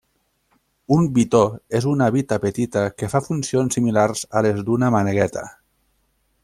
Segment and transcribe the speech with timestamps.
[0.95, 1.41] Un bitó
[1.79, 5.49] és una bita petita que fa funcions similars a les d'una manegueta.